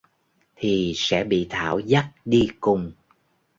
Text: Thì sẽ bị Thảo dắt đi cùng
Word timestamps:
Thì 0.55 0.93
sẽ 0.95 1.23
bị 1.23 1.47
Thảo 1.49 1.79
dắt 1.79 2.11
đi 2.25 2.47
cùng 2.59 2.91